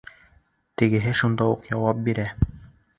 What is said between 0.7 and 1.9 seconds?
Тегеһе шунда уҡ